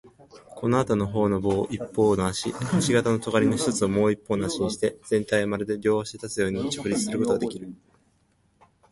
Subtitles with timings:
[0.55, 7.71] このあとのほうの棒を一方の足、星形のとがりの一つをもう一方の足にして、全体はまるで両足で立つように直立することができる。